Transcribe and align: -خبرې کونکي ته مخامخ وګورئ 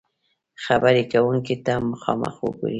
-خبرې 0.59 1.03
کونکي 1.11 1.55
ته 1.65 1.73
مخامخ 1.91 2.35
وګورئ 2.41 2.69